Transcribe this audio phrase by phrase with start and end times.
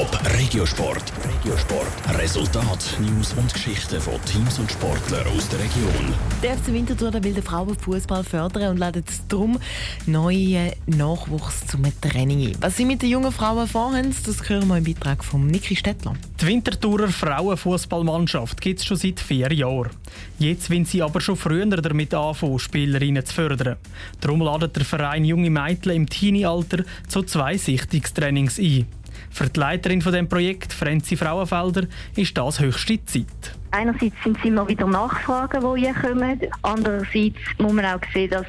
[0.00, 1.12] Top Regiosport.
[1.28, 2.18] Regiosport.
[2.18, 6.14] Resultat, News und Geschichten von Teams und Sportlern aus der Region.
[6.42, 9.58] Der FC Winterthur will den Frauenfußball fördern und ladet darum
[10.06, 12.56] neuen Nachwuchs zum Training ein.
[12.62, 16.14] Was sie mit den jungen Frauen vorhaben, das hören wir im Beitrag von Niki Stettler.
[16.40, 19.90] Die Winterthurer Frauenfußballmannschaft gibt es schon seit vier Jahren.
[20.38, 23.76] Jetzt will sie aber schon früher damit anfangen, Spielerinnen zu fördern.
[24.22, 28.86] Darum ladet der Verein junge Mädchen im Teenie-Alter zu zwei Sichtungstrainings ein.
[29.30, 31.86] Für die Leiterin von dem Projekt, Frenzi Frauenfelder,
[32.16, 33.26] ist das höchste Zeit.
[33.72, 36.40] Einerseits sind es immer wieder Nachfragen, die hier kommen.
[36.62, 38.46] Andererseits muss man auch sehen, dass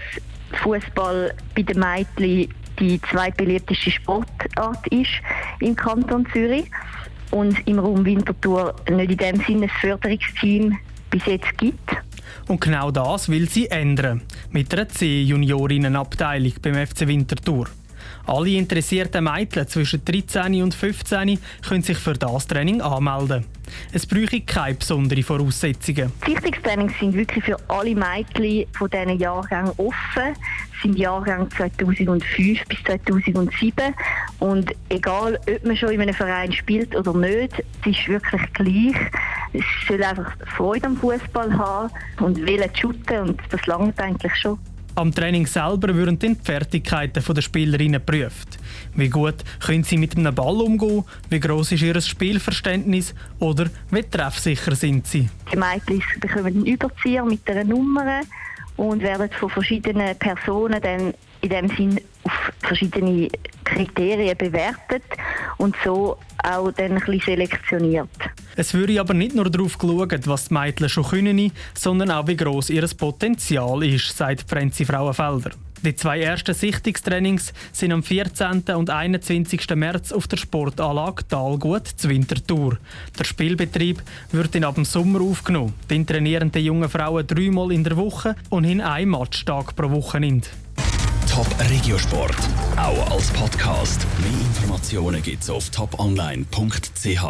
[0.63, 5.11] Fußball bei den Mädchen die zweitbeliebteste Sportart ist
[5.59, 6.65] im Kanton Zürich
[7.31, 10.77] und im Raum Winterthur nicht in dem Sinne ein Förderungsteam
[11.09, 11.91] bis jetzt gibt.
[12.47, 14.21] Und genau das will sie ändern.
[14.51, 17.67] Mit einer C-Juniorinnenabteilung beim FC Winterthur.
[18.25, 23.45] Alle interessierten Mädchen zwischen 13 und 15 können sich für das Training anmelden.
[23.91, 26.11] Es bräuchte keine besonderen Voraussetzungen.
[26.25, 30.35] Sichtungstrainings sind wirklich für alle Mädchen von diesen Jahrgängen offen.
[30.75, 33.93] Es sind Jahrgänge 2005 bis 2007.
[34.39, 39.11] Und egal, ob man schon in einem Verein spielt oder nicht, es ist wirklich gleich.
[39.53, 44.57] Es soll einfach Freude am Fußball haben und wollen shooten und das langt eigentlich schon.
[45.01, 48.59] Am Training selber würden die Fertigkeiten der Spielerinnen geprüft.
[48.93, 54.03] Wie gut können sie mit einem Ball umgehen, wie groß ist ihr Spielverständnis oder wie
[54.03, 55.27] treffsicher sind sie.
[55.51, 58.21] Die Mädchen bekommen einen Überzieher mit einer Nummer
[58.77, 63.27] und werden von verschiedenen Personen dann in dem Sinn auf verschiedene
[63.63, 65.03] Kriterien bewertet
[65.57, 68.09] und so auch dann ein bisschen selektioniert.
[68.55, 72.35] Es würde aber nicht nur darauf geschaut, was die Mädchen schon können, sondern auch wie
[72.35, 75.51] gross ihr Potenzial ist, sagt Franzi Frauenfelder.
[75.83, 78.63] Die zwei ersten Sichtungstrainings sind am 14.
[78.75, 79.67] und 21.
[79.75, 82.77] März auf der Sportanlage Talgut zu Winterthur.
[83.17, 83.99] Der Spielbetrieb
[84.31, 85.73] wird dann ab dem Sommer aufgenommen.
[85.87, 90.49] Dann trainieren die jungen Frauen dreimal in der Woche und haben einen Matchtag pro Wochenende.
[91.27, 92.37] Top Regiosport,
[92.75, 94.05] auch als Podcast.
[94.19, 97.23] Mehr Informationen gibt's auf toponline.ch.